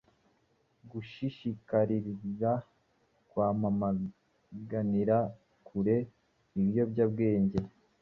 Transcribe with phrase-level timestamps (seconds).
[0.89, 2.51] Gushishikarira
[3.29, 5.17] kwamaganira
[5.67, 5.97] kure
[6.59, 7.59] ibiyobyabwenge